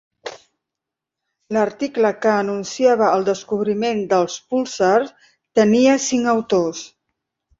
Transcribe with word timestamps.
L'article 1.57 2.11
que 2.23 2.31
anunciava 2.37 3.11
el 3.17 3.27
descobriment 3.29 4.01
dels 4.15 4.39
púlsars 4.55 5.11
tenia 5.61 5.95
cinc 6.09 6.33
autors. 6.37 6.83